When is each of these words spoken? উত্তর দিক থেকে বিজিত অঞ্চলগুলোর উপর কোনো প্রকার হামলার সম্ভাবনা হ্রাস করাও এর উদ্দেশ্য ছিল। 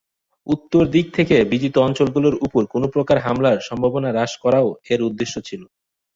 উত্তর 0.47 0.83
দিক 0.87 1.07
থেকে 1.17 1.35
বিজিত 1.51 1.75
অঞ্চলগুলোর 1.79 2.35
উপর 2.45 2.61
কোনো 2.73 2.87
প্রকার 2.95 3.17
হামলার 3.19 3.57
সম্ভাবনা 3.61 4.09
হ্রাস 4.11 4.31
করাও 4.43 4.67
এর 4.91 4.99
উদ্দেশ্য 5.09 5.35
ছিল। 5.47 5.61